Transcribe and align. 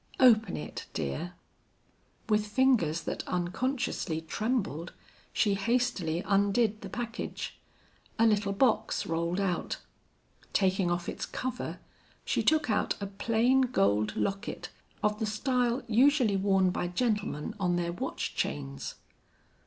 "Open 0.19 0.57
it, 0.57 0.87
dear." 0.95 1.33
With 2.27 2.47
fingers 2.47 3.01
that 3.03 3.21
unconsciously 3.27 4.19
trembled, 4.21 4.93
she 5.31 5.53
hastily 5.53 6.21
undid 6.25 6.81
the 6.81 6.89
package. 6.89 7.59
A 8.17 8.25
little 8.25 8.51
box 8.51 9.05
rolled 9.05 9.39
out. 9.39 9.77
Taking 10.53 10.89
off 10.89 11.07
its 11.07 11.27
cover, 11.27 11.77
she 12.25 12.41
took 12.41 12.67
out 12.67 12.95
a 12.99 13.05
plain 13.05 13.61
gold 13.61 14.15
locket 14.15 14.69
of 15.03 15.19
the 15.19 15.27
style 15.27 15.83
usually 15.87 16.35
worn 16.35 16.71
by 16.71 16.87
gentlemen 16.87 17.53
on 17.59 17.75
their 17.75 17.91
watch 17.91 18.33
chains. 18.33 18.95